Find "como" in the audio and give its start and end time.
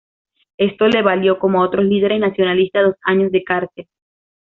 1.37-1.61